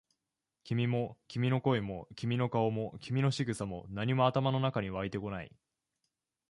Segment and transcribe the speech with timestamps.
[0.63, 5.55] 君も、君の声も、君の顔も、君の仕草も、何も頭の中に湧いてこない。